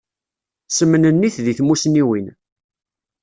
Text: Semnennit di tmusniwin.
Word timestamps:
Semnennit 0.67 1.35
di 1.45 1.53
tmusniwin. 1.57 2.27